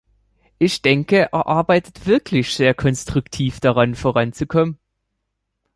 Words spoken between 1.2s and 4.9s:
er arbeitet wirklich sehr konstruktiv daran, voranzukommen.